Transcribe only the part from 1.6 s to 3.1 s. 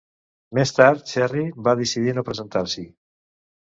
va decidir no presentar-s'hi.